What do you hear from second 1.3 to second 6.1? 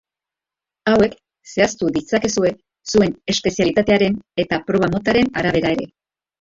zehaztu ditzakezue zuen espezialitatearen eta proba motaren arabera ere.